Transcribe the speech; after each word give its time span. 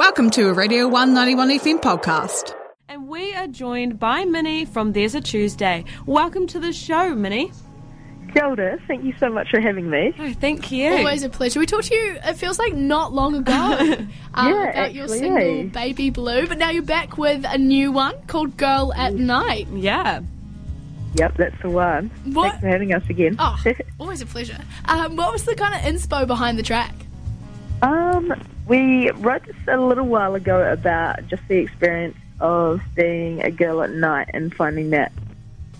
Welcome 0.00 0.30
to 0.30 0.48
a 0.48 0.54
Radio 0.54 0.88
191 0.88 1.58
FM 1.58 1.82
podcast. 1.82 2.54
And 2.88 3.06
we 3.06 3.34
are 3.34 3.46
joined 3.46 3.98
by 3.98 4.24
Minnie 4.24 4.64
from 4.64 4.94
There's 4.94 5.14
a 5.14 5.20
Tuesday. 5.20 5.84
Welcome 6.06 6.46
to 6.46 6.58
the 6.58 6.72
show, 6.72 7.14
Minnie. 7.14 7.52
Kia 8.32 8.46
ora. 8.46 8.78
Thank 8.88 9.04
you 9.04 9.12
so 9.18 9.28
much 9.28 9.50
for 9.50 9.60
having 9.60 9.90
me. 9.90 10.14
Oh, 10.18 10.32
thank 10.32 10.72
you. 10.72 10.90
Always 10.90 11.22
a 11.22 11.28
pleasure. 11.28 11.60
We 11.60 11.66
talked 11.66 11.88
to 11.88 11.94
you, 11.94 12.16
it 12.24 12.32
feels 12.38 12.58
like 12.58 12.72
not 12.72 13.12
long 13.12 13.34
ago, 13.34 13.52
um, 14.34 14.48
Yeah, 14.48 14.70
about 14.70 14.94
your 14.94 15.06
single? 15.06 15.64
Baby 15.64 16.08
Blue, 16.08 16.46
but 16.46 16.56
now 16.56 16.70
you're 16.70 16.82
back 16.82 17.18
with 17.18 17.44
a 17.46 17.58
new 17.58 17.92
one 17.92 18.14
called 18.26 18.56
Girl 18.56 18.94
at 18.96 19.12
Night. 19.12 19.68
yeah. 19.70 20.22
Yep, 21.16 21.36
that's 21.36 21.60
the 21.60 21.68
one. 21.68 22.10
What? 22.24 22.52
Thanks 22.52 22.60
for 22.62 22.68
having 22.68 22.94
us 22.94 23.02
again. 23.10 23.36
Oh, 23.38 23.62
always 24.00 24.22
a 24.22 24.26
pleasure. 24.26 24.56
Um, 24.86 25.16
what 25.16 25.30
was 25.30 25.44
the 25.44 25.56
kind 25.56 25.74
of 25.74 25.80
inspo 25.80 26.26
behind 26.26 26.58
the 26.58 26.62
track? 26.62 26.94
Um, 27.82 28.34
we 28.66 29.10
wrote 29.10 29.44
this 29.44 29.56
a 29.66 29.76
little 29.76 30.06
while 30.06 30.34
ago 30.34 30.70
about 30.70 31.26
just 31.28 31.42
the 31.48 31.56
experience 31.56 32.16
of 32.40 32.80
being 32.94 33.42
a 33.42 33.50
girl 33.50 33.82
at 33.82 33.90
night 33.90 34.30
and 34.32 34.54
finding 34.54 34.90
that 34.90 35.12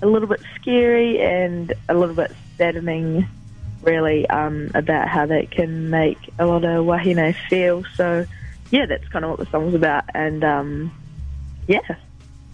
a 0.03 0.07
little 0.07 0.29
bit 0.29 0.41
scary 0.61 1.21
and 1.21 1.73
a 1.89 1.95
little 1.95 2.15
bit 2.15 2.33
saddening, 2.57 3.27
really, 3.83 4.29
um, 4.29 4.71
about 4.75 5.09
how 5.09 5.27
that 5.27 5.51
can 5.51 5.91
make 5.91 6.19
a 6.39 6.47
lot 6.47 6.65
of 6.65 6.85
wahine 6.85 7.35
feel. 7.49 7.85
So, 7.97 8.27
yeah, 8.71 8.87
that's 8.87 9.07
kind 9.09 9.25
of 9.25 9.31
what 9.33 9.41
the 9.41 9.47
song's 9.47 9.75
about. 9.75 10.05
And, 10.15 10.43
um, 10.43 10.93
yeah. 11.67 11.81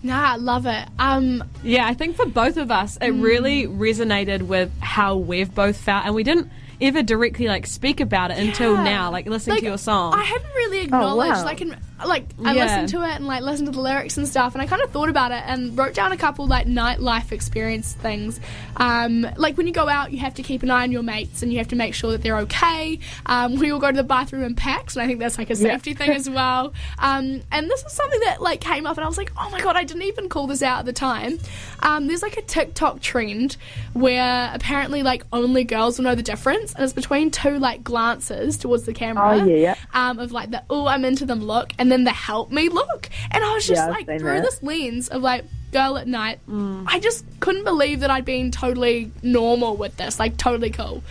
Nah, 0.03 0.33
I 0.33 0.37
love 0.37 0.67
it. 0.67 0.89
Um, 0.99 1.43
Yeah, 1.63 1.87
I 1.87 1.95
think 1.95 2.17
for 2.17 2.27
both 2.27 2.57
of 2.57 2.71
us, 2.71 2.99
it 3.01 3.11
really 3.11 3.67
resonated 3.67 4.43
with 4.43 4.71
how 4.81 5.17
we've 5.17 5.53
both 5.53 5.77
felt, 5.77 6.05
and 6.05 6.15
we 6.15 6.23
didn't 6.23 6.51
ever 6.81 7.03
directly 7.03 7.47
like 7.47 7.67
speak 7.67 8.01
about 8.01 8.31
it 8.31 8.39
until 8.39 8.75
Yeah. 8.75 8.85
now, 8.85 9.11
like 9.11 9.27
listening 9.27 9.55
like, 9.55 9.63
to 9.63 9.69
your 9.69 9.79
song. 9.79 10.15
I 10.15 10.23
hadn't 10.23 10.55
really 10.55 10.79
oh, 10.81 10.85
acknowledged, 10.85 11.37
wow. 11.37 11.45
like, 11.45 11.61
in, 11.61 11.77
like 12.05 12.27
I 12.45 12.53
Yeah. 12.55 12.65
listened 12.65 12.89
to 12.91 13.03
it 13.09 13.15
and 13.17 13.27
like 13.27 13.43
listened 13.43 13.67
to 13.69 13.73
the 13.73 13.81
lyrics 13.81 14.17
and 14.19 14.29
stuff, 14.29 14.55
and 14.55 14.61
I 14.63 14.67
kind 14.67 14.83
of 14.83 14.91
thought 14.91 15.09
about 15.09 15.33
it 15.33 15.43
and 15.47 15.77
wrote 15.79 15.95
down 15.95 16.13
a 16.13 16.17
couple 16.17 16.47
like 16.47 16.67
nightlife 16.67 17.33
experience 17.33 17.93
things. 17.95 18.39
Um, 18.77 19.27
like 19.37 19.57
when 19.57 19.67
you 19.67 19.73
go 19.73 19.89
out, 19.89 20.13
you 20.13 20.19
have 20.19 20.35
to 20.35 20.43
keep 20.43 20.63
an 20.63 20.71
eye 20.71 20.83
on 20.83 20.93
your 20.93 21.03
mates 21.03 21.43
and 21.43 21.51
you 21.53 21.59
have 21.59 21.69
to 21.69 21.77
make 21.77 21.95
sure 21.95 22.13
that 22.13 22.23
they're 22.23 22.39
okay. 22.41 22.99
Um, 23.25 23.57
we 23.57 23.71
all 23.71 23.79
go 23.79 23.91
to 23.91 23.97
the 23.97 24.03
bathroom 24.05 24.43
in 24.43 24.55
packs, 24.55 24.95
and 24.97 25.03
I 25.03 25.07
think 25.07 25.21
that's 25.21 25.39
like 25.39 25.51
a 25.51 25.57
safety 25.57 25.95
thing 25.95 26.11
as 26.11 26.29
well. 26.29 26.75
Um, 26.99 27.41
and 27.51 27.71
this 27.71 27.83
is 27.85 27.93
something 27.93 28.21
that 28.21 28.43
like 28.43 28.61
came 28.61 28.87
up, 28.87 28.97
and 28.99 29.05
I 29.05 29.09
was 29.09 29.17
like, 29.19 29.33
oh 29.39 29.49
my 29.51 29.61
god, 29.61 29.77
I 29.77 29.85
didn't 29.85 30.03
even 30.03 30.29
call 30.29 30.47
this 30.47 30.63
out 30.63 30.81
at 30.81 30.85
the 30.87 30.93
time. 30.93 31.39
Um, 31.81 32.07
there's 32.09 32.23
like 32.23 32.37
a 32.37 32.43
TikTok 32.43 33.01
trend 33.01 33.57
where 33.95 34.51
apparently 34.53 35.03
like 35.03 35.25
only 35.33 35.65
girls 35.65 35.99
will 35.99 36.05
know 36.05 36.15
the 36.15 36.23
difference, 36.23 36.75
and 36.75 36.85
it's 36.85 36.93
between 36.93 37.31
two 37.31 37.59
like 37.59 37.83
glances 37.83 38.57
towards 38.59 38.85
the 38.85 38.93
camera 38.93 39.39
Oh, 39.41 39.45
yeah, 39.47 39.57
yeah. 39.57 39.75
um, 39.95 40.19
of 40.19 40.33
like 40.33 40.51
the 40.51 40.63
oh 40.71 40.87
I'm 40.87 41.05
into 41.05 41.25
them 41.25 41.41
look 41.41 41.73
and 41.79 41.86
then 41.91 42.05
the 42.05 42.11
help 42.11 42.51
me 42.51 42.69
look 42.69 43.09
and 43.31 43.43
I 43.45 43.53
was 43.55 43.67
just 43.67 43.81
Yeah, 43.81 43.89
like 43.89 44.07
through 44.07 44.19
that. 44.19 44.43
this 44.43 44.63
lens 44.63 45.09
of 45.09 45.23
like 45.23 45.45
girl 45.73 45.99
at 45.99 46.07
night 46.07 46.39
Mm. 46.49 46.85
I 46.87 46.99
just 47.01 47.25
couldn't 47.41 47.65
believe 47.65 48.01
that 48.01 48.11
I'd 48.11 48.25
been 48.25 48.51
totally 48.51 49.11
normal 49.23 49.77
with 49.77 49.97
this 49.97 50.19
like 50.19 50.37
totally 50.37 50.71
cool 50.71 51.03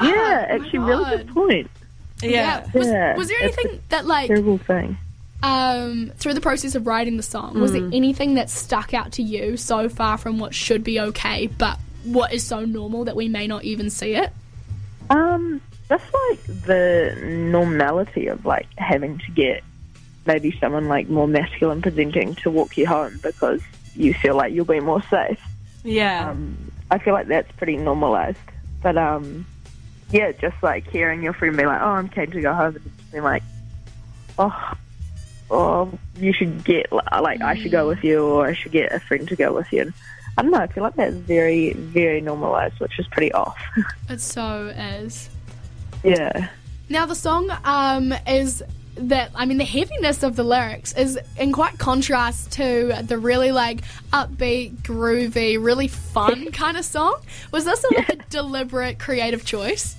Yeah, 0.00 0.10
my 0.12 0.46
actually, 0.50 0.78
really 0.80 1.16
good 1.16 1.28
point. 1.28 1.70
yeah. 2.22 2.66
Was, 2.72 2.86
Yeah, 2.86 3.16
was 3.16 3.28
there 3.28 3.44
it's 3.44 3.56
anything 3.58 3.80
that 3.88 4.06
like 4.06 4.28
Terrible 4.28 4.58
thing. 4.58 4.96
um, 5.42 6.12
through 6.16 6.34
the 6.34 6.40
process 6.40 6.74
of 6.74 6.86
writing 6.86 7.16
the 7.16 7.22
song 7.22 7.60
was 7.60 7.72
Mm. 7.72 7.74
there 7.74 7.90
anything 7.96 8.34
that 8.34 8.50
stuck 8.50 8.92
out 8.94 9.12
to 9.12 9.22
you 9.22 9.56
so 9.56 9.88
far 9.88 10.18
from 10.18 10.38
what 10.38 10.54
should 10.54 10.84
be 10.84 11.00
okay 11.00 11.46
but 11.58 11.78
what 12.04 12.32
is 12.32 12.44
so 12.44 12.64
normal 12.64 13.04
that 13.04 13.16
we 13.16 13.28
may 13.28 13.46
not 13.46 13.64
even 13.64 13.90
see 13.90 14.14
it 14.14 14.30
Um, 15.10 15.60
just 15.88 16.04
like 16.30 16.44
the 16.66 17.16
normality 17.24 18.26
of 18.26 18.44
like 18.44 18.66
having 18.76 19.18
to 19.18 19.30
get 19.32 19.62
maybe 20.28 20.56
someone 20.60 20.86
like 20.86 21.08
more 21.08 21.26
masculine 21.26 21.82
presenting 21.82 22.34
to 22.36 22.50
walk 22.50 22.76
you 22.76 22.86
home 22.86 23.18
because 23.22 23.62
you 23.96 24.14
feel 24.14 24.36
like 24.36 24.52
you'll 24.52 24.64
be 24.64 24.78
more 24.78 25.02
safe. 25.04 25.40
Yeah. 25.82 26.30
Um, 26.30 26.70
I 26.90 26.98
feel 26.98 27.14
like 27.14 27.26
that's 27.26 27.50
pretty 27.52 27.78
normalized. 27.78 28.38
But 28.82 28.96
um, 28.96 29.46
yeah, 30.12 30.32
just 30.32 30.62
like 30.62 30.88
hearing 30.88 31.22
your 31.22 31.32
friend 31.32 31.56
be 31.56 31.66
like, 31.66 31.80
"Oh, 31.80 31.90
I'm 31.90 32.08
keen 32.08 32.30
to 32.30 32.40
go 32.40 32.54
home," 32.54 32.76
and 32.76 32.84
just 32.84 33.10
being 33.10 33.24
like, 33.24 33.42
"Oh." 34.38 34.74
Oh, 35.50 35.90
you 36.18 36.34
should 36.34 36.62
get 36.62 36.92
like 36.92 37.40
I 37.40 37.54
should 37.56 37.70
go 37.70 37.88
with 37.88 38.04
you, 38.04 38.22
or 38.22 38.48
I 38.48 38.52
should 38.52 38.70
get 38.70 38.92
a 38.92 39.00
friend 39.00 39.26
to 39.28 39.34
go 39.34 39.54
with 39.54 39.72
you. 39.72 39.80
And 39.80 39.94
I 40.36 40.42
don't 40.42 40.50
know. 40.50 40.58
I 40.58 40.66
feel 40.66 40.84
like 40.84 40.94
that's 40.94 41.14
very, 41.14 41.72
very 41.72 42.20
normalized, 42.20 42.78
which 42.80 42.98
is 42.98 43.06
pretty 43.06 43.32
off. 43.32 43.58
it 44.10 44.20
so 44.20 44.66
is 44.66 45.30
yeah. 46.04 46.50
Now 46.90 47.06
the 47.06 47.14
song 47.14 47.50
um, 47.64 48.12
is 48.26 48.62
that 48.98 49.30
I 49.34 49.46
mean 49.46 49.58
the 49.58 49.64
heaviness 49.64 50.22
of 50.22 50.36
the 50.36 50.44
lyrics 50.44 50.92
is 50.94 51.18
in 51.38 51.52
quite 51.52 51.78
contrast 51.78 52.52
to 52.52 53.02
the 53.02 53.18
really 53.18 53.52
like 53.52 53.82
upbeat, 54.12 54.76
groovy, 54.82 55.62
really 55.62 55.88
fun 55.88 56.50
kind 56.52 56.76
of 56.76 56.84
song. 56.84 57.20
Was 57.52 57.64
this 57.64 57.84
a, 57.84 57.94
like, 57.94 58.08
a 58.08 58.16
deliberate 58.30 58.98
creative 58.98 59.44
choice? 59.44 59.96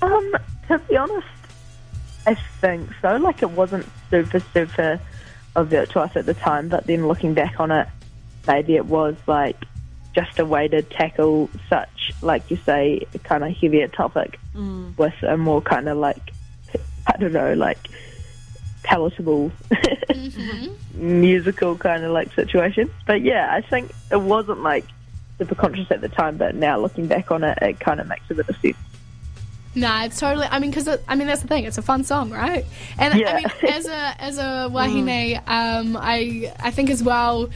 Um, 0.00 0.34
to 0.68 0.78
be 0.78 0.96
honest, 0.96 1.26
I 2.26 2.34
think 2.60 2.90
so. 3.00 3.16
Like, 3.16 3.42
it 3.42 3.50
wasn't 3.50 3.86
super, 4.10 4.40
super 4.52 5.00
overt 5.54 5.90
to 5.90 6.00
us 6.00 6.16
at 6.16 6.26
the 6.26 6.34
time, 6.34 6.68
but 6.68 6.86
then 6.86 7.06
looking 7.06 7.34
back 7.34 7.60
on 7.60 7.70
it, 7.70 7.86
maybe 8.46 8.76
it 8.76 8.86
was 8.86 9.16
like 9.26 9.56
just 10.14 10.38
a 10.38 10.44
way 10.44 10.68
to 10.68 10.82
tackle 10.82 11.48
such, 11.68 12.12
like 12.20 12.50
you 12.50 12.56
say, 12.64 13.06
kind 13.24 13.44
of 13.44 13.54
heavier 13.56 13.88
topic 13.88 14.38
with 14.96 15.14
a 15.22 15.36
more 15.36 15.62
kind 15.62 15.88
of 15.88 15.96
like, 15.98 16.32
I 17.06 17.16
don't 17.16 17.32
know, 17.32 17.54
like 17.54 17.78
palatable 18.82 19.52
musical 20.94 21.76
kind 21.76 22.04
of 22.04 22.12
like 22.12 22.32
situation. 22.34 22.90
But 23.06 23.22
yeah, 23.22 23.52
I 23.52 23.60
think 23.60 23.92
it 24.10 24.20
wasn't 24.20 24.62
like 24.62 24.84
super 25.38 25.54
conscious 25.54 25.90
at 25.90 26.00
the 26.00 26.08
time, 26.08 26.36
but 26.36 26.54
now 26.54 26.78
looking 26.78 27.06
back 27.06 27.30
on 27.30 27.44
it, 27.44 27.58
it 27.62 27.80
kind 27.80 28.00
of 28.00 28.08
makes 28.08 28.30
a 28.30 28.34
bit 28.34 28.48
of 28.48 28.56
sense. 28.56 28.76
Nah, 29.74 30.04
it's 30.04 30.20
totally. 30.20 30.46
I 30.50 30.58
mean, 30.58 30.70
because 30.70 30.98
I 31.08 31.14
mean 31.14 31.26
that's 31.26 31.42
the 31.42 31.48
thing. 31.48 31.64
It's 31.64 31.78
a 31.78 31.82
fun 31.82 32.04
song, 32.04 32.30
right? 32.30 32.66
And 32.98 33.14
I 33.14 33.36
mean, 33.36 33.46
as 33.70 33.86
a 33.86 34.22
as 34.22 34.38
a 34.38 34.68
wahine, 34.72 35.36
um, 35.46 35.96
I 35.96 36.52
I 36.60 36.70
think 36.70 36.90
as 36.90 37.02
well. 37.02 37.48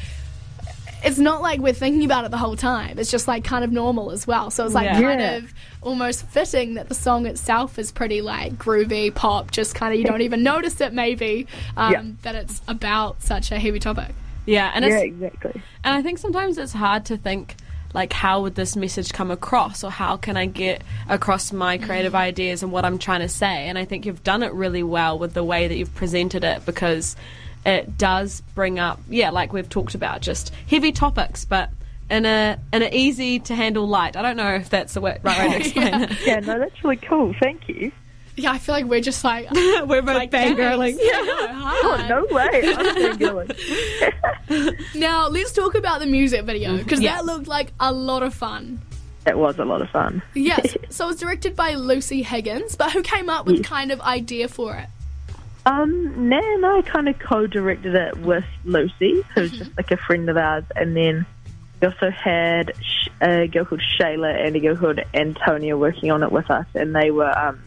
It's 1.07 1.19
not 1.19 1.41
like 1.41 1.61
we're 1.61 1.73
thinking 1.73 2.05
about 2.05 2.25
it 2.25 2.31
the 2.33 2.37
whole 2.37 2.57
time. 2.57 2.99
It's 2.99 3.11
just 3.11 3.29
like 3.29 3.45
kind 3.45 3.65
of 3.65 3.71
normal 3.73 4.11
as 4.11 4.27
well. 4.27 4.51
So 4.51 4.65
it's 4.65 4.75
like 4.75 4.87
Yeah. 4.87 5.01
kind 5.01 5.21
Yeah. 5.21 5.37
of 5.37 5.55
almost 5.81 6.27
fitting 6.27 6.75
that 6.75 6.89
the 6.89 6.95
song 6.95 7.27
itself 7.27 7.79
is 7.79 7.93
pretty 7.93 8.21
like 8.23 8.57
groovy 8.59 9.15
pop. 9.15 9.53
Just 9.53 9.75
kind 9.75 9.95
of 9.95 10.01
you 10.01 10.05
don't 10.05 10.23
even 10.23 10.43
notice 10.43 10.81
it 10.81 10.93
maybe 10.93 11.47
um, 11.77 11.93
Yeah. 11.93 12.03
that 12.23 12.35
it's 12.35 12.61
about 12.67 13.23
such 13.23 13.53
a 13.53 13.59
heavy 13.59 13.79
topic. 13.79 14.15
yeah. 14.47 14.71
And 14.75 14.85
Yeah, 14.85 14.99
exactly. 14.99 15.63
And 15.85 15.95
I 15.95 16.03
think 16.03 16.19
sometimes 16.19 16.59
it's 16.59 16.73
hard 16.73 17.05
to 17.07 17.17
think 17.17 17.55
like 17.95 18.13
how 18.13 18.43
would 18.43 18.57
this 18.57 18.77
message 18.77 19.13
come 19.13 19.31
across 19.31 19.83
or 19.85 19.91
how 19.91 20.17
can 20.17 20.37
I 20.37 20.47
get 20.47 20.83
across 21.09 21.53
my 21.53 21.79
creative 21.79 22.15
ideas 22.15 22.63
and 22.63 22.71
what 22.73 22.85
I'm 22.85 22.99
trying 22.99 23.21
to 23.21 23.29
say. 23.29 23.69
And 23.69 23.79
I 23.79 23.85
think 23.87 24.05
you've 24.07 24.23
done 24.25 24.43
it 24.43 24.53
really 24.53 24.83
well 24.83 25.19
with 25.19 25.35
the 25.35 25.45
way 25.45 25.67
that 25.69 25.77
you've 25.77 25.95
presented 25.95 26.45
it 26.45 26.67
because 26.67 27.17
it 27.67 27.99
does 27.99 28.41
bring 28.55 28.79
up 28.79 29.01
yeah, 29.09 29.31
like 29.31 29.53
we've 29.53 29.69
talked 29.69 29.95
about, 29.95 30.23
just 30.23 30.53
heavy 30.69 30.93
topics 30.93 31.45
but 31.45 31.71
in 32.09 32.25
a 32.25 32.59
in 32.73 32.83
an 32.83 32.95
easy 32.95 33.41
to 33.41 33.55
handle 33.55 33.87
light. 33.89 34.17
I 34.17 34.23
don't 34.23 34.37
know 34.37 34.55
if 34.55 34.71
that's 34.71 34.95
the 34.95 35.01
way, 35.01 35.19
right 35.23 35.49
way 35.51 35.59
to 35.59 35.59
explain 35.65 36.03
it. 36.03 36.27
Yeah, 36.27 36.41
no, 36.41 36.59
that's 36.59 36.83
really 36.85 36.97
cool. 36.97 37.35
Thank 37.41 37.69
you. 37.69 37.93
Yeah, 38.37 38.53
I 38.53 38.59
feel 38.59 38.75
like 38.75 38.85
we're 38.85 39.01
just 39.01 39.25
like 39.25 39.51
We're 39.53 40.03
both 40.03 40.15
like 40.15 40.31
fangirling. 40.31 40.99
Yeah. 41.01 41.51
Oh, 41.83 42.07
no 42.09 42.27
way. 42.35 42.75
I'm 42.77 43.17
going. 43.19 43.51
Now 44.95 45.29
let's 45.29 45.53
talk 45.53 45.75
about 45.75 46.01
the 46.01 46.07
music 46.07 46.45
video 46.45 46.71
mm-hmm. 46.75 46.83
because 46.85 47.01
Yeah. 47.01 47.17
that 47.17 47.25
looked 47.25 47.49
like 47.49 47.73
a 47.81 47.93
lot 47.93 48.23
of 48.23 48.35
fun. 48.35 48.81
It 49.27 49.37
was 49.37 49.59
a 49.59 49.65
lot 49.65 49.83
of 49.83 49.91
fun. 49.91 50.23
Yes. 50.35 50.77
so 50.91 51.07
it 51.07 51.09
was 51.09 51.17
directed 51.17 51.57
by 51.57 51.75
Lucy 51.75 52.23
Higgins, 52.23 52.77
but 52.77 52.93
who 52.93 53.03
came 53.03 53.29
up 53.29 53.47
with 53.47 53.65
kind 53.65 53.91
of 53.91 54.01
idea 54.03 54.47
for 54.47 54.77
it? 54.77 54.87
Um, 55.67 56.29
Nan 56.29 56.45
and 56.45 56.65
I 56.65 56.83
kind 56.83 57.09
of 57.09 57.19
co-directed 57.19 57.97
it 57.97 58.19
with 58.19 58.45
Lucy, 58.65 59.23
who's 59.35 59.51
just 59.51 59.77
like 59.77 59.91
a 59.91 59.97
friend 59.97 60.31
of 60.31 60.37
ours, 60.37 60.63
and 60.77 60.97
then 60.97 61.27
we 61.81 61.89
also 61.89 62.09
had 62.09 62.73
a 63.21 63.49
girl 63.49 63.65
called 63.65 63.83
Shayla 63.99 64.47
and 64.47 64.55
a 64.55 64.61
girl 64.61 64.77
called 64.77 65.01
Antonia 65.13 65.77
working 65.77 66.13
on 66.13 66.23
it 66.23 66.31
with 66.31 66.49
us, 66.53 66.67
and 66.75 66.95
they 66.95 67.11
were 67.11 67.37
um, 67.37 67.61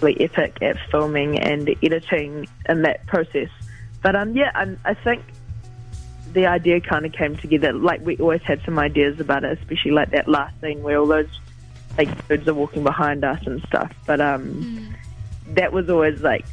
really 0.00 0.20
epic 0.22 0.58
at 0.60 0.76
filming 0.90 1.38
and 1.38 1.68
editing 1.84 2.48
in 2.68 2.82
that 2.82 3.06
process. 3.06 3.48
But 4.02 4.16
um, 4.16 4.34
yeah, 4.34 4.50
I, 4.52 4.76
I 4.84 4.94
think 4.94 5.22
the 6.32 6.46
idea 6.46 6.80
kind 6.80 7.06
of 7.06 7.12
came 7.12 7.36
together. 7.36 7.72
Like 7.72 8.04
we 8.04 8.16
always 8.16 8.42
had 8.42 8.60
some 8.64 8.76
ideas 8.76 9.20
about 9.20 9.44
it, 9.44 9.56
especially 9.56 9.92
like 9.92 10.10
that 10.10 10.26
last 10.26 10.60
scene 10.60 10.82
where 10.82 10.98
all 10.98 11.06
those 11.06 11.28
like 11.96 12.28
birds 12.28 12.48
are 12.48 12.54
walking 12.54 12.82
behind 12.82 13.24
us 13.24 13.46
and 13.46 13.62
stuff. 13.68 13.92
But 14.04 14.20
um, 14.20 14.96
that 15.54 15.72
was 15.72 15.88
always 15.88 16.22
like 16.22 16.44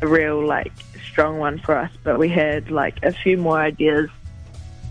a 0.00 0.06
real 0.06 0.44
like 0.44 0.72
strong 1.10 1.38
one 1.38 1.58
for 1.58 1.76
us. 1.76 1.90
But 2.02 2.18
we 2.18 2.28
had 2.28 2.70
like 2.70 3.02
a 3.02 3.12
few 3.12 3.36
more 3.36 3.58
ideas 3.58 4.08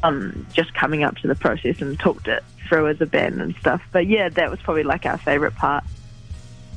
um, 0.04 0.46
just 0.54 0.74
coming 0.74 1.04
up 1.04 1.18
to 1.18 1.28
the 1.28 1.36
process 1.36 1.82
and 1.82 2.00
talked 2.00 2.28
it 2.28 2.44
through 2.68 2.88
as 2.88 3.02
a 3.02 3.06
band 3.06 3.42
and 3.42 3.56
stuff. 3.58 3.82
But 3.92 4.08
yeah, 4.08 4.30
that 4.30 4.50
was 4.50 4.60
probably 4.60 4.84
like 4.84 5.06
our 5.06 5.18
favourite 5.18 5.56
part. 5.56 5.84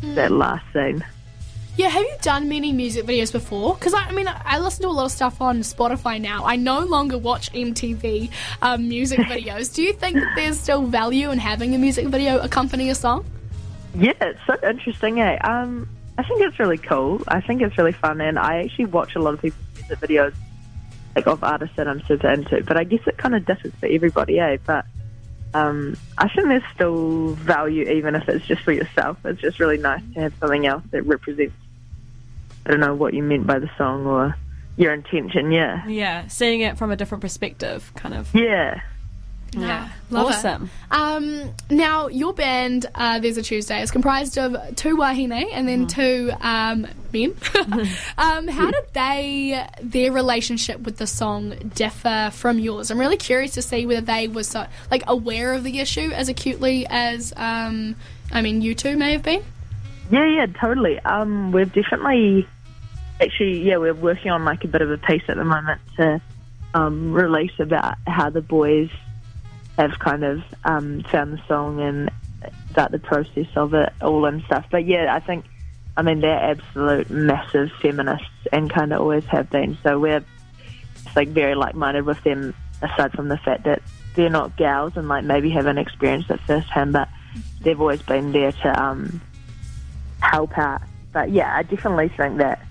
That 0.03 0.31
last 0.31 0.65
scene. 0.73 1.05
Yeah, 1.77 1.89
have 1.89 2.03
you 2.03 2.17
done 2.21 2.49
many 2.49 2.73
music 2.73 3.07
videos 3.07 3.31
before? 3.33 3.75
Because 3.75 3.95
I, 3.95 4.05
I 4.05 4.13
mean, 4.13 4.29
I, 4.29 4.41
I 4.45 4.59
listen 4.59 4.83
to 4.83 4.89
a 4.89 4.91
lot 4.91 5.07
of 5.07 5.13
stuff 5.13 5.41
on 5.41 5.61
Spotify 5.61 6.21
now. 6.21 6.45
I 6.45 6.57
no 6.57 6.81
longer 6.81 7.17
watch 7.17 7.53
MTV 7.53 8.31
um, 8.61 8.89
music 8.89 9.19
videos. 9.21 9.75
Do 9.75 9.83
you 9.83 9.93
think 9.93 10.17
that 10.17 10.33
there's 10.37 10.59
still 10.59 10.83
value 10.83 11.31
in 11.31 11.39
having 11.39 11.75
a 11.75 11.79
music 11.79 12.07
video 12.09 12.39
accompany 12.39 12.91
a 12.91 12.95
song? 12.95 13.25
Yeah, 13.95 14.13
it's 14.21 14.41
so 14.47 14.57
interesting, 14.69 15.21
eh? 15.21 15.37
Um, 15.37 15.89
I 16.19 16.23
think 16.23 16.43
it's 16.43 16.59
really 16.59 16.79
cool. 16.79 17.23
I 17.29 17.41
think 17.41 17.63
it's 17.63 17.77
really 17.79 17.93
fun, 17.93 18.21
and 18.21 18.39
I 18.39 18.65
actually 18.65 18.87
watch 18.87 19.17
a 19.17 19.21
lot 19.21 19.35
of 19.35 19.41
people's 19.43 19.65
music 19.77 19.99
videos, 20.01 20.35
like 21.17 21.27
of 21.27 21.43
artists 21.43 21.77
that 21.77 21.89
I'm 21.89 22.03
super 22.07 22.31
into. 22.31 22.63
But 22.65 22.77
I 22.77 22.85
guess 22.85 23.01
it 23.07 23.17
kind 23.17 23.35
of 23.35 23.47
differs 23.47 23.73
for 23.81 23.87
everybody, 23.87 24.39
eh? 24.39 24.59
But 24.67 24.85
um, 25.55 25.97
I 26.19 26.29
think 26.29 26.49
there's 26.49 26.63
still 26.75 27.29
value, 27.35 27.85
even 27.89 28.15
if 28.15 28.29
it's 28.29 28.47
just 28.47 28.63
for 28.63 28.73
yourself. 28.73 29.19
It's 29.25 29.41
just 29.41 29.59
really 29.61 29.79
nice 29.79 30.03
to 30.15 30.21
have 30.21 30.35
something 30.41 30.67
else 30.67 30.83
that 30.91 31.03
represents. 31.03 31.55
I 32.67 32.71
don't 32.71 32.81
know 32.81 32.95
what 32.95 33.15
you 33.15 33.23
meant 33.23 33.47
by 33.47 33.59
the 33.59 33.71
song 33.79 34.07
or 34.07 34.37
your 34.77 34.93
intention. 34.93 35.51
Yeah, 35.51 35.87
Yeah, 35.89 36.29
seeing 36.29 36.61
it 36.61 36.77
from 36.77 36.91
a 36.91 36.97
different 36.97 37.23
perspective, 37.23 37.91
kind 37.97 38.15
of. 38.15 38.35
yeah. 38.35 38.83
Yeah, 39.53 39.91
love 40.11 40.31
it. 40.31 40.35
awesome. 40.35 40.71
Um, 40.91 41.55
now, 41.71 42.09
your 42.09 42.33
band, 42.33 42.87
uh, 42.95 43.19
There's 43.19 43.37
a 43.37 43.43
Tuesday, 43.43 43.83
is 43.83 43.91
comprised 43.91 44.39
of 44.39 44.77
two 44.77 44.97
wahine 44.97 45.33
and 45.33 45.69
then 45.69 45.87
two 45.87 46.31
um, 46.41 46.87
men. 47.13 47.35
um, 48.19 48.49
how 48.49 48.71
did 48.71 48.85
they, 48.93 49.67
their 49.83 50.13
relationship 50.13 50.81
with 50.81 50.99
the 50.99 51.07
song 51.07 51.55
differ 51.75 52.31
from 52.33 52.59
yours? 52.59 52.91
I'm 52.91 52.99
really 52.99 53.17
curious 53.17 53.53
to 53.53 53.63
see 53.63 53.87
whether 53.87 54.01
they 54.01 54.29
were 54.29 54.45
so, 54.45 54.67
like, 54.91 55.03
aware 55.07 55.53
of 55.55 55.65
the 55.65 55.81
issue 55.81 56.11
as 56.13 56.29
acutely 56.29 56.87
as, 56.89 57.33
um, 57.37 57.97
I 58.33 58.43
mean, 58.43 58.63
you 58.63 58.75
two 58.75 58.97
may 58.97 59.13
have 59.13 59.23
been. 59.23 59.43
Yeah, 60.11 60.27
yeah, 60.27 60.47
totally. 60.61 60.99
Um, 61.01 61.53
we've 61.53 61.73
definitely, 61.73 62.47
actually, 63.21 63.63
yeah, 63.63 63.77
we're 63.77 63.95
working 63.95 64.31
on 64.31 64.45
like 64.45 64.65
a 64.65 64.69
bit 64.69 64.83
of 64.83 64.91
a 64.91 64.99
piece 64.99 65.23
at 65.29 65.37
the 65.37 65.45
moment 65.45 65.81
to 65.97 66.21
um, 66.75 67.13
release 67.13 67.53
about 67.59 67.97
how 68.07 68.31
the 68.31 68.41
boys 68.41 68.91
have 69.81 69.99
kind 69.99 70.25
of 70.25 70.43
um, 70.65 71.03
found 71.11 71.33
the 71.33 71.43
song 71.49 71.81
and 71.81 72.11
about 72.71 72.91
the 72.93 72.99
process 72.99 73.47
of 73.57 73.73
it 73.75 73.93
all 74.03 74.27
and 74.27 74.43
stuff. 74.45 74.67
But 74.71 74.85
yeah, 74.85 75.15
I 75.15 75.21
think, 75.21 75.47
I 75.97 76.03
mean, 76.03 76.21
they're 76.21 76.39
absolute 76.39 77.09
massive 77.11 77.71
feminists 77.81 78.27
and 78.53 78.71
kind 78.71 78.93
of 78.93 79.01
always 79.01 79.25
have 79.25 79.49
been. 79.51 79.79
So 79.83 79.99
we're 79.99 80.25
like 81.17 81.29
very 81.29 81.55
like-minded 81.55 82.05
with 82.05 82.23
them, 82.25 82.55
aside 82.83 83.13
from 83.13 83.29
the 83.29 83.39
fact 83.39 83.65
that 83.65 83.83
they're 84.15 84.29
not 84.29 84.57
gals 84.57 84.97
and 84.97 85.09
like 85.09 85.25
maybe 85.25 85.51
haven't 85.51 85.79
experienced 85.79 86.31
it 86.31 86.41
firsthand, 86.41 86.93
but 86.93 87.09
they've 87.63 87.81
always 87.81 88.03
been 88.03 88.33
there 88.33 88.53
to 88.53 88.83
um, 88.83 89.21
help 90.21 90.57
out. 90.59 90.83
But 91.13 91.31
yeah, 91.31 91.57
I 91.57 91.63
definitely 91.63 92.09
think 92.09 92.39
that 92.39 92.65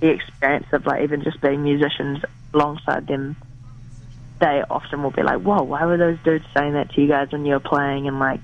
the 0.00 0.08
experience 0.08 0.66
of 0.72 0.86
like 0.86 1.02
even 1.02 1.22
just 1.22 1.40
being 1.40 1.62
musicians 1.62 2.24
alongside 2.54 3.06
them, 3.06 3.36
they 4.40 4.62
often 4.70 5.02
will 5.02 5.10
be 5.10 5.22
like, 5.22 5.40
"Whoa, 5.40 5.62
why 5.62 5.84
were 5.86 5.96
those 5.96 6.18
dudes 6.24 6.44
saying 6.56 6.74
that 6.74 6.90
to 6.92 7.00
you 7.00 7.08
guys 7.08 7.32
when 7.32 7.44
you 7.44 7.54
were 7.54 7.60
playing?" 7.60 8.06
And 8.08 8.18
like, 8.18 8.40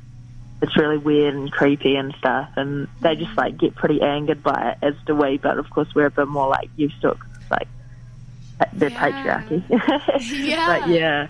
it's 0.62 0.76
really 0.76 0.98
weird 0.98 1.34
and 1.34 1.50
creepy 1.52 1.94
and 1.96 2.14
stuff. 2.18 2.48
And 2.56 2.88
they 3.00 3.14
just 3.16 3.36
like 3.36 3.58
get 3.58 3.74
pretty 3.74 4.00
angered 4.02 4.42
by 4.42 4.72
it, 4.72 4.86
as 4.86 4.94
do 5.06 5.14
we. 5.14 5.36
But 5.38 5.58
of 5.58 5.68
course, 5.70 5.88
we're 5.94 6.06
a 6.06 6.10
bit 6.10 6.28
more 6.28 6.48
like 6.48 6.70
used 6.76 7.00
to 7.02 7.10
it. 7.10 7.18
'cause 7.20 7.28
it's 7.40 7.50
like 7.50 7.68
the 8.72 8.90
Yeah. 8.90 8.98
patriarchy. 9.42 9.62
Yeah. 10.48 10.66
but 10.80 10.88
yeah, 10.88 11.26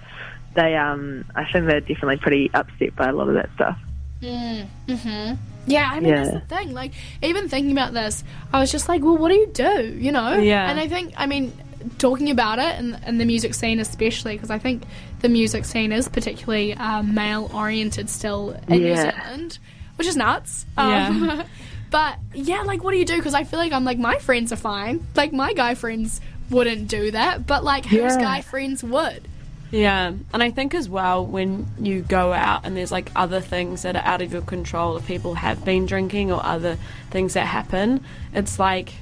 they 0.55 0.77
um, 0.77 1.25
I 1.35 1.45
think 1.51 1.67
they're 1.67 1.81
definitely 1.81 2.19
pretty 2.19 2.51
upset 2.55 2.95
by 2.97 3.09
a 3.09 3.13
lot 3.13 3.29
of 3.29 3.35
that 3.35 3.51
stuff. 3.55 3.79
Mm 4.23 4.67
hmm. 4.87 5.35
Yeah, 5.67 5.89
I 5.91 6.01
mean 6.01 6.15
that's 6.15 6.31
Yeah. 6.33 6.39
the 6.41 6.47
thing. 6.57 6.73
Like 6.75 6.93
even 7.23 7.49
thinking 7.49 7.73
about 7.73 7.93
this, 7.95 8.23
I 8.53 8.61
was 8.61 8.71
just 8.71 8.89
like, 8.89 9.03
well, 9.03 9.17
what 9.17 9.31
do 9.31 9.35
you 9.35 9.47
do? 9.47 9.97
You 9.99 10.13
know? 10.13 10.35
Yeah. 10.35 10.69
And 10.71 10.79
I 10.79 10.89
think, 10.89 11.15
I 11.17 11.27
mean, 11.27 11.53
talking 11.99 12.31
about 12.31 12.59
it 12.59 12.79
and, 12.79 12.99
and 13.05 13.21
the 13.21 13.25
music 13.25 13.55
scene 13.55 13.81
especially, 13.81 14.35
because 14.35 14.51
I 14.51 14.59
think 14.59 14.85
the 15.21 15.29
music 15.29 15.65
scene 15.65 15.93
is 15.93 16.09
particularly 16.09 16.75
um, 16.75 17.15
male 17.15 17.51
oriented 17.55 18.11
still 18.11 18.57
in 18.69 18.81
New 18.81 18.97
Zealand, 18.97 19.59
which 19.97 20.07
is 20.09 20.17
nuts. 20.17 20.67
Yeah. 20.77 21.09
Um, 21.09 21.45
but 21.91 22.19
yeah, 22.35 22.63
like, 22.63 22.83
what 22.83 22.93
do 22.93 22.99
you 22.99 23.05
do? 23.05 23.17
Because 23.17 23.35
I 23.35 23.45
feel 23.45 23.59
like 23.59 23.73
I'm 23.73 23.85
like 23.85 23.99
my 23.99 24.19
friends 24.19 24.53
are 24.53 24.57
fine. 24.57 25.07
Like 25.15 25.33
my 25.33 25.53
guy 25.53 25.75
friends 25.75 26.21
wouldn't 26.51 26.89
do 26.89 27.11
that, 27.11 27.47
but 27.47 27.65
like 27.65 27.87
whose 27.87 28.17
guy 28.17 28.41
friends 28.41 28.83
would? 28.83 29.29
Yeah, 29.71 30.13
and 30.33 30.43
I 30.43 30.51
think 30.51 30.73
as 30.73 30.89
well 30.89 31.27
when 31.27 31.67
you 31.81 32.03
go 32.03 32.33
out 32.33 32.65
and 32.65 32.77
there's 32.77 32.93
like 32.93 33.11
other 33.17 33.41
things 33.41 33.83
that 33.83 33.97
are 33.97 34.05
out 34.05 34.23
of 34.23 34.33
your 34.33 34.43
control, 34.43 34.97
if 34.97 35.07
people 35.07 35.35
have 35.35 35.65
been 35.65 35.87
drinking 35.87 36.31
or 36.31 36.45
other 36.45 36.79
things 37.11 37.35
that 37.35 37.47
happen, 37.47 38.05
it's 38.33 38.59
like 38.59 38.93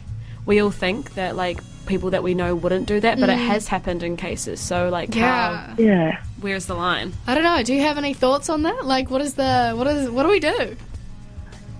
we 0.46 0.60
all 0.60 0.70
think 0.70 1.14
that 1.14 1.36
like 1.36 1.60
people 1.86 2.10
that 2.10 2.22
we 2.22 2.34
know 2.34 2.54
wouldn't 2.54 2.86
do 2.86 3.00
that, 3.00 3.18
but 3.20 3.28
it 3.28 3.38
has 3.38 3.68
happened 3.68 4.02
in 4.02 4.16
cases. 4.16 4.60
So 4.60 4.88
like, 4.88 5.14
how, 5.14 5.74
Yeah. 5.78 6.22
where's 6.40 6.66
the 6.66 6.74
line? 6.74 7.12
I 7.26 7.34
don't 7.34 7.44
know. 7.44 7.62
Do 7.62 7.74
you 7.74 7.82
have 7.82 7.98
any 7.98 8.14
thoughts 8.14 8.48
on 8.48 8.62
that? 8.62 8.84
Like, 8.84 9.10
what 9.10 9.20
is 9.20 9.34
the 9.34 9.72
what 9.76 9.86
is 9.86 10.08
what 10.10 10.22
do 10.24 10.28
we 10.30 10.40
do? 10.40 10.76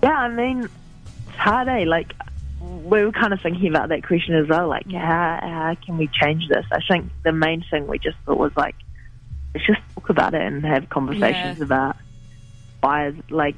Yeah, 0.03 0.11
I 0.17 0.27
mean, 0.29 0.63
it's 1.27 1.37
hard, 1.37 1.67
eh? 1.69 1.85
Like, 1.87 2.13
we 2.61 3.03
were 3.05 3.11
kind 3.11 3.31
of 3.33 3.41
thinking 3.41 3.67
about 3.69 3.89
that 3.89 4.05
question 4.05 4.35
as 4.35 4.47
well. 4.47 4.67
Like, 4.67 4.91
how, 4.91 5.39
how 5.41 5.75
can 5.85 5.97
we 5.97 6.07
change 6.09 6.47
this? 6.49 6.65
I 6.71 6.79
think 6.87 7.09
the 7.23 7.31
main 7.31 7.63
thing 7.71 7.87
we 7.87 7.99
just 7.99 8.17
thought 8.25 8.37
was 8.37 8.51
like, 8.57 8.75
let's 9.53 9.65
just 9.65 9.79
talk 9.95 10.09
about 10.09 10.33
it 10.33 10.41
and 10.41 10.65
have 10.65 10.89
conversations 10.89 11.59
Yeah. 11.59 11.63
about 11.65 11.95
why 12.81 13.07
is 13.07 13.15
like, 13.29 13.55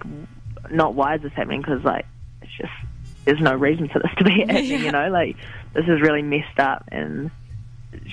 not 0.70 0.94
why 0.94 1.16
is 1.16 1.22
this 1.24 1.34
happening? 1.34 1.62
Because 1.62 1.84
like, 1.84 2.06
it's 2.44 2.52
just 2.58 2.72
there's 3.26 3.42
no 3.42 3.54
reason 3.56 3.90
for 3.90 4.00
this 4.00 4.12
to 4.18 4.24
be 4.24 4.40
happening. 4.48 4.82
You 4.84 4.92
know, 4.92 5.10
like 5.10 5.36
this 5.74 5.86
is 5.88 6.02
really 6.02 6.22
messed 6.22 6.60
up 6.60 6.86
and 6.92 7.32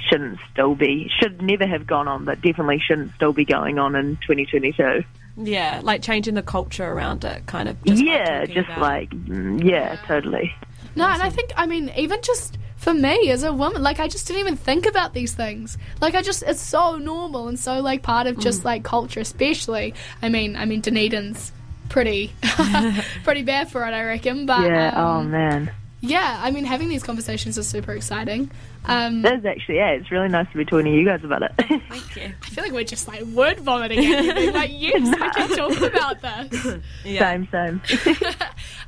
shouldn't 0.08 0.38
still 0.52 0.74
be 0.74 1.10
should 1.20 1.42
never 1.42 1.66
have 1.66 1.86
gone 1.86 2.08
on, 2.08 2.24
but 2.24 2.40
definitely 2.40 2.80
shouldn't 2.86 3.14
still 3.14 3.32
be 3.32 3.44
going 3.44 3.78
on 3.78 3.94
in 3.96 4.16
2022. 4.26 5.04
Yeah, 5.36 5.80
like 5.82 6.02
changing 6.02 6.34
the 6.34 6.42
culture 6.42 6.86
around 6.86 7.24
it, 7.24 7.46
kind 7.46 7.68
of. 7.68 7.82
Just 7.84 8.04
yeah, 8.04 8.44
just 8.44 8.68
about 8.68 8.80
like 8.80 9.10
mm, 9.10 9.64
yeah, 9.68 9.96
totally. 10.06 10.54
No, 10.94 11.06
and 11.08 11.22
I 11.22 11.30
think 11.30 11.52
I 11.56 11.66
mean 11.66 11.90
even 11.96 12.20
just 12.22 12.58
for 12.76 12.92
me 12.92 13.30
as 13.30 13.42
a 13.42 13.52
woman, 13.52 13.82
like 13.82 13.98
I 13.98 14.08
just 14.08 14.26
didn't 14.26 14.40
even 14.40 14.56
think 14.56 14.84
about 14.86 15.14
these 15.14 15.32
things. 15.34 15.78
Like 16.00 16.14
I 16.14 16.20
just 16.22 16.42
it's 16.42 16.60
so 16.60 16.96
normal 16.96 17.48
and 17.48 17.58
so 17.58 17.80
like 17.80 18.02
part 18.02 18.26
of 18.26 18.36
Mm. 18.36 18.42
just 18.42 18.64
like 18.64 18.82
culture, 18.84 19.20
especially. 19.20 19.94
I 20.20 20.28
mean, 20.28 20.54
I 20.54 20.66
mean 20.66 20.80
Dunedin's 20.82 21.50
pretty 21.92 22.32
pretty 23.24 23.42
bad 23.42 23.70
for 23.70 23.84
it, 23.86 23.92
I 23.92 24.02
reckon. 24.04 24.46
But 24.46 24.62
Yeah. 24.62 24.92
oh 24.96 25.20
um, 25.20 25.30
man. 25.30 25.70
yeah, 26.00 26.40
I 26.42 26.50
mean 26.50 26.64
having 26.64 26.88
these 26.88 27.02
conversations 27.02 27.56
is 27.58 27.68
super 27.68 27.92
exciting. 27.92 28.50
Um, 28.84 29.22
That's 29.22 29.44
actually 29.44 29.76
yeah. 29.76 29.90
It's 29.90 30.10
really 30.10 30.26
nice 30.28 30.50
to 30.50 30.56
be 30.58 30.64
talking 30.64 30.86
to 30.86 30.90
you 30.90 31.04
guys 31.04 31.22
about 31.22 31.42
it. 31.42 31.52
Thank 31.58 32.16
you. 32.16 32.32
I 32.42 32.46
feel 32.48 32.64
like 32.64 32.72
we're 32.72 32.82
just 32.82 33.06
like 33.06 33.22
word 33.22 33.60
vomiting 33.60 33.98
at 34.00 34.24
you, 34.24 34.34
being 34.34 34.52
like 34.54 34.70
yes, 34.72 35.06
we 35.06 35.30
can 35.30 35.56
talk 35.56 35.80
about 35.82 36.20
this. 36.20 36.78
Yeah. 37.04 37.20
same, 37.46 37.48
same. 37.52 37.80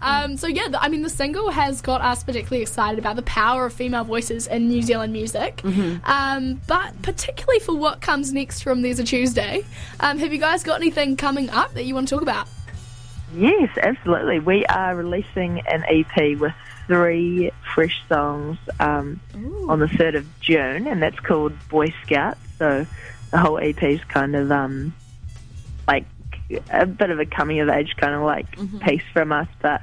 Um, 0.02 0.36
so 0.36 0.48
yeah, 0.48 0.68
the, 0.68 0.82
I 0.82 0.88
mean, 0.88 1.02
the 1.02 1.08
single 1.10 1.50
has 1.50 1.80
got 1.80 2.00
us 2.00 2.24
particularly 2.24 2.62
excited 2.62 2.98
about 2.98 3.14
the 3.16 3.22
power 3.22 3.66
of 3.66 3.72
female 3.72 4.02
voices 4.04 4.46
in 4.48 4.68
New 4.68 4.82
Zealand 4.82 5.12
music. 5.12 5.62
Um, 6.04 6.60
but 6.66 7.00
particularly 7.02 7.60
for 7.60 7.76
what 7.76 8.00
comes 8.00 8.32
next 8.32 8.62
from 8.62 8.82
There's 8.82 8.98
a 8.98 9.04
Tuesday, 9.04 9.64
um, 10.00 10.18
have 10.18 10.32
you 10.32 10.40
guys 10.40 10.64
got 10.64 10.80
anything 10.80 11.16
coming 11.16 11.48
up 11.50 11.74
that 11.74 11.84
you 11.84 11.94
want 11.94 12.08
to 12.08 12.14
talk 12.16 12.22
about? 12.22 12.48
Yes, 13.34 13.70
absolutely. 13.80 14.40
We 14.40 14.64
are 14.66 14.94
releasing 14.94 15.60
an 15.60 15.84
EP 15.88 16.38
with 16.38 16.52
three 16.86 17.50
fresh 17.74 18.00
songs 18.08 18.58
um, 18.80 19.20
on 19.68 19.80
the 19.80 19.88
third 19.88 20.14
of 20.14 20.26
June, 20.40 20.86
and 20.86 21.02
that's 21.02 21.18
called 21.20 21.52
Boy 21.68 21.92
Scouts. 22.04 22.40
So 22.58 22.86
the 23.30 23.38
whole 23.38 23.58
EP 23.58 23.82
is 23.82 24.02
kind 24.04 24.36
of 24.36 24.50
um, 24.50 24.94
like 25.86 26.06
a 26.70 26.86
bit 26.86 27.10
of 27.10 27.18
a 27.18 27.26
coming 27.26 27.60
of 27.60 27.68
age 27.68 27.94
kind 27.96 28.14
of 28.14 28.22
like 28.22 28.46
piece 28.80 29.02
from 29.12 29.32
us, 29.32 29.48
but 29.60 29.82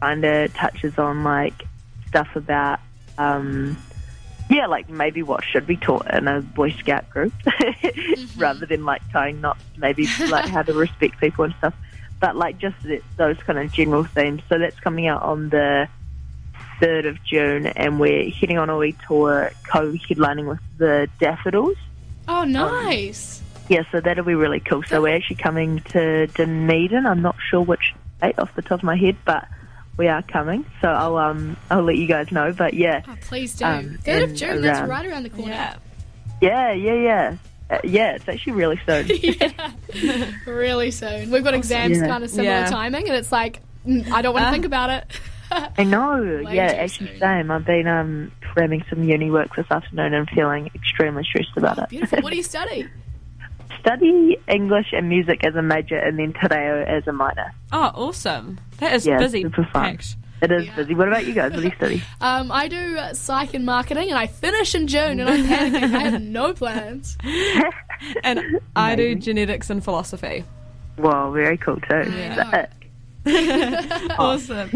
kind 0.00 0.24
of 0.24 0.54
touches 0.54 0.98
on 0.98 1.24
like 1.24 1.64
stuff 2.08 2.34
about 2.34 2.80
um, 3.18 3.76
yeah, 4.48 4.66
like 4.66 4.88
maybe 4.88 5.22
what 5.22 5.44
should 5.44 5.66
be 5.66 5.76
taught 5.76 6.12
in 6.12 6.26
a 6.26 6.40
Boy 6.40 6.70
Scout 6.70 7.08
group 7.10 7.32
rather 8.36 8.66
than 8.66 8.84
like 8.84 9.02
tying 9.12 9.40
knots, 9.40 9.62
maybe 9.76 10.08
like 10.28 10.46
how 10.46 10.62
to 10.62 10.72
respect 10.72 11.20
people 11.20 11.44
and 11.44 11.54
stuff. 11.58 11.74
But 12.20 12.36
like 12.36 12.58
just 12.58 12.76
those 13.16 13.38
kind 13.38 13.58
of 13.58 13.72
general 13.72 14.04
themes. 14.04 14.42
So 14.48 14.58
that's 14.58 14.78
coming 14.80 15.06
out 15.08 15.22
on 15.22 15.48
the 15.48 15.88
3rd 16.80 17.08
of 17.08 17.24
June, 17.24 17.66
and 17.66 17.98
we're 17.98 18.30
heading 18.30 18.58
on 18.58 18.70
a 18.70 18.76
wee 18.76 18.94
tour 19.06 19.50
co 19.70 19.92
headlining 19.92 20.46
with 20.46 20.60
the 20.78 21.08
Daffodils. 21.18 21.76
Oh, 22.28 22.44
nice. 22.44 23.42
Yeah, 23.68 23.82
so 23.90 24.00
that'll 24.00 24.24
be 24.24 24.34
really 24.34 24.60
cool. 24.60 24.82
So 24.82 25.00
we're 25.02 25.14
actually 25.16 25.36
coming 25.36 25.80
to 25.90 26.26
Dunedin. 26.28 27.06
I'm 27.06 27.22
not 27.22 27.36
sure 27.50 27.62
which 27.62 27.94
date 28.20 28.38
off 28.38 28.54
the 28.54 28.62
top 28.62 28.80
of 28.80 28.82
my 28.84 28.96
head, 28.96 29.16
but 29.24 29.46
we 29.96 30.08
are 30.08 30.22
coming. 30.22 30.64
So 30.80 30.88
I'll 30.88 31.16
um 31.16 31.56
I'll 31.70 31.82
let 31.82 31.96
you 31.96 32.06
guys 32.06 32.32
know. 32.32 32.52
But 32.52 32.74
yeah, 32.74 33.02
Oh, 33.06 33.16
please 33.20 33.54
do. 33.54 33.64
Um, 33.64 33.98
3rd 34.02 34.22
of 34.22 34.28
and 34.30 34.36
June, 34.38 34.62
that's 34.62 34.88
right 34.88 35.06
around 35.06 35.22
the 35.22 35.30
corner. 35.30 35.52
Yeah. 35.52 35.76
yeah, 36.40 36.72
yeah, 36.72 36.94
yeah, 36.94 37.36
uh, 37.70 37.78
yeah. 37.84 38.12
It's 38.16 38.28
actually 38.28 38.52
really 38.54 38.80
soon. 38.86 39.08
Really 40.46 40.90
soon. 40.90 41.30
We've 41.30 41.44
got 41.44 41.54
exams 41.54 41.98
Yeah. 41.98 42.06
kind 42.06 42.24
of 42.24 42.30
similar 42.30 42.50
Yeah. 42.50 42.66
timing, 42.66 43.06
and 43.08 43.16
it's 43.16 43.32
like, 43.32 43.60
mm, 43.86 44.10
I 44.10 44.22
don't 44.22 44.34
want 44.34 44.44
to 44.44 44.48
Ah. 44.48 44.52
think 44.52 44.64
about 44.64 44.90
it. 44.90 45.20
I 45.78 45.84
know. 45.84 46.42
Way 46.44 46.54
yeah, 46.56 46.66
actually, 46.66 47.08
soon. 47.08 47.18
same. 47.20 47.50
I've 47.50 47.64
been 47.64 47.86
um 47.88 48.30
cramming 48.40 48.84
some 48.88 49.02
uni 49.04 49.30
work 49.30 49.54
this 49.56 49.66
afternoon 49.70 50.14
and 50.14 50.28
feeling 50.30 50.70
extremely 50.74 51.24
stressed 51.24 51.56
about 51.56 51.78
it. 51.78 51.88
Beautiful. 51.88 52.20
What 52.22 52.30
do 52.30 52.36
you 52.36 52.42
study? 52.56 52.88
Study 53.80 54.36
English 54.48 54.88
and 54.92 55.08
music 55.08 55.42
as 55.44 55.54
a 55.54 55.62
major, 55.62 55.96
and 55.96 56.18
then 56.18 56.32
Te 56.34 56.46
Reo 56.50 56.84
as 56.84 57.06
a 57.06 57.12
minor. 57.12 57.52
Oh, 57.72 57.90
awesome. 57.94 58.58
That 58.78 58.92
is 58.94 59.06
Yeah, 59.06 59.18
busy 59.18 59.42
super 59.42 59.64
fun. 59.64 59.96
packed. 59.96 60.16
It 60.42 60.50
is 60.52 60.66
Yeah. 60.66 60.76
busy. 60.76 60.94
What 60.94 61.08
about 61.08 61.26
you 61.26 61.32
guys? 61.34 61.52
What 61.52 61.60
do 61.60 61.66
you 61.68 61.74
study? 61.76 62.02
Um, 62.20 62.50
I 62.52 62.68
do 62.68 62.96
uh, 62.98 63.14
psych 63.14 63.54
and 63.54 63.64
marketing, 63.66 64.08
and 64.10 64.18
I 64.18 64.26
finish 64.26 64.74
in 64.74 64.86
June, 64.86 65.20
and 65.20 65.28
I'm 65.28 65.44
panicking. 65.44 65.94
I 65.94 65.98
have 66.08 66.22
no 66.22 66.52
plans. 66.52 67.16
And 68.24 68.40
I 68.74 68.96
do 68.96 69.14
genetics 69.14 69.68
and 69.68 69.84
philosophy. 69.84 70.44
Wow, 70.96 71.30
very 71.32 71.58
cool 71.58 71.76
too. 71.80 72.10
Yeah. 72.10 72.66
Awesome. 74.18 74.70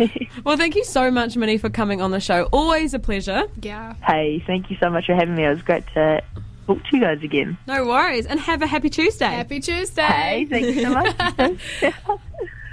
well, 0.44 0.59
thank 0.59 0.75
you 0.75 0.85
so 0.85 1.11
much, 1.11 1.35
Minnie, 1.37 1.56
for 1.56 1.71
coming 1.71 2.02
on 2.02 2.11
the 2.11 2.21
show. 2.21 2.44
Always 2.52 2.92
a 2.92 2.99
pleasure. 2.99 3.44
Yeah. 3.62 3.94
Hey, 4.06 4.42
thank 4.47 4.71
you 4.71 4.76
so 4.78 4.90
much 4.90 5.06
for 5.06 5.14
having 5.14 5.35
me. 5.35 5.44
It 5.47 5.49
was 5.49 5.62
great 5.62 5.87
to 5.94 6.21
talk 6.66 6.78
to 6.85 6.97
you 6.97 7.00
guys 7.00 7.23
again. 7.23 7.56
No 7.66 7.87
worries. 7.87 8.26
And 8.26 8.38
have 8.40 8.61
a 8.61 8.66
happy 8.66 8.90
Tuesday. 8.90 9.25
Happy 9.25 9.61
Tuesday. 9.61 10.02
Hey, 10.02 10.44
thank 10.44 10.66
you 10.66 10.83
so 10.83 10.90
much. 10.90 12.25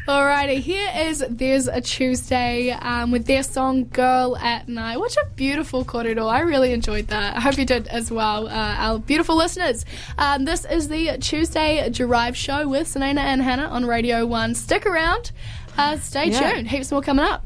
Alrighty, 0.08 0.58
here 0.60 0.89
is 0.96 1.24
There's 1.29 1.67
a 1.67 1.79
Tuesday 1.79 2.72
um, 2.72 3.12
with 3.12 3.27
their 3.27 3.43
song 3.43 3.88
Girl 3.89 4.36
at 4.38 4.67
Night. 4.67 4.98
What 4.98 5.15
a 5.15 5.27
beautiful 5.36 5.86
korero. 5.86 6.27
I 6.27 6.39
really 6.39 6.74
enjoyed 6.74 7.08
that. 7.10 7.38
I 7.38 7.39
hope 7.39 7.58
you 7.60 7.65
did 7.65 7.88
as 7.88 8.10
well, 8.12 8.48
uh, 8.48 8.51
our 8.51 8.98
beautiful 9.00 9.38
listeners. 9.38 9.86
Um, 10.17 10.43
this 10.46 10.65
is 10.65 10.88
the 10.89 11.17
Tuesday 11.22 11.88
Drive 11.91 12.36
Show 12.36 12.67
with 12.67 12.88
Sanena 12.88 13.20
and 13.20 13.43
Hannah 13.43 13.67
on 13.67 13.86
Radio 13.86 14.25
1. 14.25 14.55
Stick 14.55 14.88
around, 14.88 15.31
uh, 15.77 15.98
stay 15.98 16.29
Yeah. 16.31 16.53
tuned. 16.53 16.67
Heaps 16.70 16.91
more 16.91 17.01
coming 17.03 17.24
up. 17.24 17.46